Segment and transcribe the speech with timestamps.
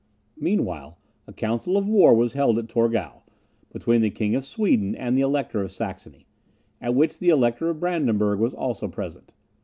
[0.39, 0.97] Meanwhile,
[1.27, 3.21] a council of war was held at Torgau,
[3.71, 6.25] between the King of Sweden and the Elector of Saxony,
[6.81, 9.31] at which the Elector of Brandenburg was also present.